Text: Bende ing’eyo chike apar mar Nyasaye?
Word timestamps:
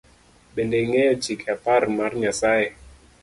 Bende 0.55 0.77
ing’eyo 0.83 1.13
chike 1.23 1.47
apar 1.55 1.81
mar 1.97 2.11
Nyasaye? 2.21 2.67